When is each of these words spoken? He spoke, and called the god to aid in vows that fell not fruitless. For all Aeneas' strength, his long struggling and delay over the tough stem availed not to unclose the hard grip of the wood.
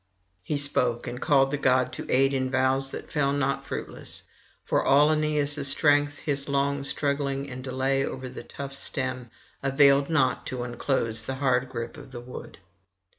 He 0.41 0.57
spoke, 0.57 1.05
and 1.05 1.21
called 1.21 1.51
the 1.51 1.59
god 1.59 1.93
to 1.93 2.09
aid 2.09 2.33
in 2.33 2.49
vows 2.49 2.89
that 2.89 3.11
fell 3.11 3.31
not 3.31 3.67
fruitless. 3.67 4.23
For 4.65 4.83
all 4.83 5.11
Aeneas' 5.11 5.67
strength, 5.67 6.17
his 6.17 6.49
long 6.49 6.83
struggling 6.83 7.47
and 7.51 7.63
delay 7.63 8.03
over 8.03 8.27
the 8.27 8.43
tough 8.43 8.73
stem 8.73 9.29
availed 9.61 10.09
not 10.09 10.47
to 10.47 10.63
unclose 10.63 11.27
the 11.27 11.35
hard 11.35 11.69
grip 11.69 11.97
of 11.97 12.13
the 12.13 12.19
wood. 12.21 12.57